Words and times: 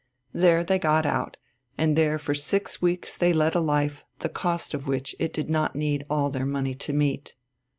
There 0.33 0.63
they 0.63 0.79
got 0.79 1.05
out, 1.05 1.37
and 1.77 1.95
there 1.95 2.17
for 2.17 2.33
six 2.33 2.81
weeks 2.81 3.15
they 3.15 3.33
led 3.33 3.53
a 3.53 3.59
life 3.59 4.03
the 4.17 4.29
cost 4.29 4.73
of 4.73 4.87
which 4.87 5.15
it 5.19 5.31
did 5.31 5.47
not 5.47 5.75
need 5.75 6.05
all 6.09 6.31
their 6.31 6.47
money 6.47 6.73
to 6.73 6.91
meet. 6.91 7.35